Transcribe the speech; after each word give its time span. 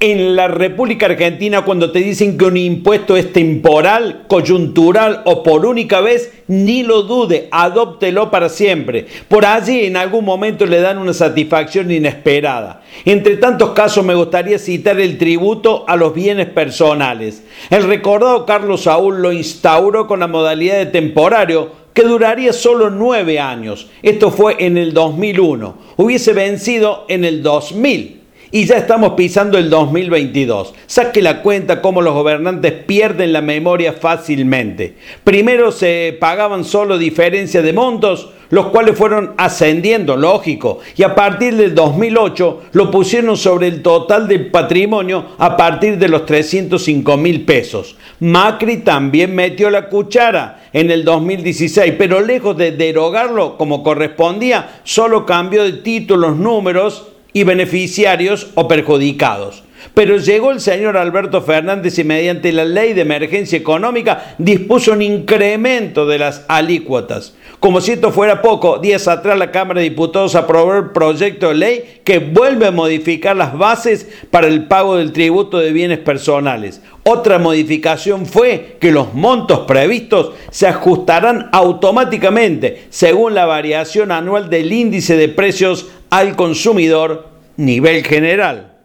en 0.00 0.34
la 0.34 0.48
República 0.48 1.04
Argentina 1.04 1.62
cuando 1.62 1.92
te 1.92 1.98
dicen 1.98 2.38
que 2.38 2.46
un 2.46 2.56
impuesto 2.56 3.18
es 3.18 3.34
temporal, 3.34 4.24
coyuntural 4.28 5.20
o 5.26 5.42
por 5.42 5.66
única 5.66 6.00
vez, 6.00 6.32
ni 6.48 6.82
lo 6.82 7.02
dude, 7.02 7.48
adóptelo 7.50 8.30
para 8.30 8.48
siempre. 8.48 9.06
Por 9.28 9.44
allí 9.44 9.84
en 9.84 9.98
algún 9.98 10.24
momento 10.24 10.64
le 10.64 10.80
dan 10.80 10.96
una 10.96 11.12
satisfacción 11.12 11.90
inesperada. 11.90 12.80
Entre 13.04 13.36
tantos 13.36 13.70
casos 13.70 14.02
me 14.02 14.14
gustaría 14.14 14.58
citar 14.58 14.98
el 14.98 15.18
tributo 15.18 15.84
a 15.86 15.96
los 15.96 16.14
bienes 16.14 16.46
personales. 16.46 17.44
El 17.68 17.84
recordado 17.84 18.46
Carlos 18.46 18.84
Saúl 18.84 19.20
lo 19.20 19.32
instauró 19.32 20.06
con 20.06 20.20
la 20.20 20.28
modalidad 20.28 20.78
de 20.78 20.86
temporario, 20.86 21.78
que 21.92 22.04
duraría 22.04 22.54
solo 22.54 22.88
nueve 22.88 23.38
años. 23.38 23.90
Esto 24.02 24.30
fue 24.30 24.56
en 24.60 24.78
el 24.78 24.94
2001. 24.94 25.76
Hubiese 25.96 26.32
vencido 26.32 27.04
en 27.08 27.26
el 27.26 27.42
2000 27.42 28.19
y 28.52 28.64
ya 28.64 28.76
estamos 28.76 29.12
pisando 29.12 29.58
el 29.58 29.70
2022. 29.70 30.74
Saque 30.86 31.22
la 31.22 31.42
cuenta 31.42 31.80
cómo 31.80 32.02
los 32.02 32.14
gobernantes 32.14 32.72
pierden 32.72 33.32
la 33.32 33.42
memoria 33.42 33.92
fácilmente. 33.92 34.94
Primero 35.24 35.70
se 35.70 36.16
pagaban 36.18 36.64
solo 36.64 36.98
diferencias 36.98 37.62
de 37.62 37.72
montos, 37.72 38.30
los 38.50 38.66
cuales 38.66 38.98
fueron 38.98 39.34
ascendiendo, 39.36 40.16
lógico, 40.16 40.80
y 40.96 41.04
a 41.04 41.14
partir 41.14 41.54
del 41.54 41.74
2008 41.74 42.62
lo 42.72 42.90
pusieron 42.90 43.36
sobre 43.36 43.68
el 43.68 43.82
total 43.82 44.26
del 44.26 44.50
patrimonio 44.50 45.26
a 45.38 45.56
partir 45.56 45.98
de 45.98 46.08
los 46.08 46.26
305 46.26 47.16
mil 47.16 47.44
pesos. 47.44 47.96
Macri 48.18 48.78
también 48.78 49.34
metió 49.34 49.70
la 49.70 49.88
cuchara 49.88 50.64
en 50.72 50.90
el 50.90 51.04
2016, 51.04 51.94
pero 51.96 52.20
lejos 52.20 52.56
de 52.56 52.72
derogarlo 52.72 53.56
como 53.56 53.84
correspondía, 53.84 54.80
solo 54.82 55.24
cambió 55.24 55.62
de 55.62 55.74
títulos, 55.74 56.36
números 56.36 57.09
y 57.32 57.44
beneficiarios 57.44 58.48
o 58.54 58.68
perjudicados. 58.68 59.62
Pero 59.94 60.16
llegó 60.16 60.50
el 60.50 60.60
señor 60.60 60.96
Alberto 60.96 61.42
Fernández 61.42 61.98
y 61.98 62.04
mediante 62.04 62.52
la 62.52 62.64
ley 62.64 62.92
de 62.92 63.02
emergencia 63.02 63.58
económica 63.58 64.34
dispuso 64.38 64.92
un 64.92 65.02
incremento 65.02 66.06
de 66.06 66.18
las 66.18 66.44
alícuotas. 66.48 67.34
Como 67.58 67.80
si 67.80 67.92
esto 67.92 68.10
fuera 68.10 68.40
poco, 68.40 68.78
días 68.78 69.06
atrás 69.08 69.38
la 69.38 69.50
Cámara 69.50 69.80
de 69.80 69.90
Diputados 69.90 70.34
aprobó 70.34 70.74
el 70.74 70.90
proyecto 70.90 71.48
de 71.48 71.54
ley 71.54 72.00
que 72.04 72.18
vuelve 72.18 72.66
a 72.66 72.70
modificar 72.70 73.36
las 73.36 73.56
bases 73.56 74.08
para 74.30 74.46
el 74.46 74.64
pago 74.64 74.96
del 74.96 75.12
tributo 75.12 75.58
de 75.58 75.72
bienes 75.72 75.98
personales. 75.98 76.80
Otra 77.02 77.38
modificación 77.38 78.26
fue 78.26 78.76
que 78.80 78.90
los 78.90 79.14
montos 79.14 79.60
previstos 79.60 80.32
se 80.50 80.66
ajustarán 80.66 81.48
automáticamente 81.52 82.86
según 82.90 83.34
la 83.34 83.46
variación 83.46 84.12
anual 84.12 84.48
del 84.48 84.72
índice 84.72 85.16
de 85.16 85.28
precios 85.28 85.88
al 86.10 86.36
consumidor 86.36 87.28
nivel 87.56 88.04
general. 88.04 88.69